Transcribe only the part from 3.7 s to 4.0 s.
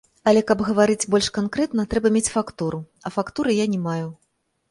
не